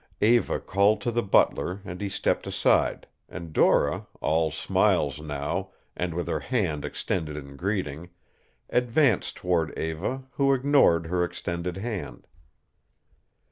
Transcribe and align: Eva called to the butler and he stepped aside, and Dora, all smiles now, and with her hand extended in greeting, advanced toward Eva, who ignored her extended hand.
Eva 0.21 0.59
called 0.59 0.99
to 0.99 1.11
the 1.11 1.21
butler 1.21 1.79
and 1.85 2.01
he 2.01 2.09
stepped 2.09 2.47
aside, 2.47 3.05
and 3.29 3.53
Dora, 3.53 4.07
all 4.19 4.49
smiles 4.49 5.21
now, 5.21 5.69
and 5.95 6.15
with 6.15 6.27
her 6.27 6.39
hand 6.39 6.83
extended 6.83 7.37
in 7.37 7.55
greeting, 7.55 8.09
advanced 8.71 9.35
toward 9.35 9.77
Eva, 9.77 10.23
who 10.31 10.55
ignored 10.55 11.05
her 11.05 11.23
extended 11.23 11.77
hand. 11.77 12.25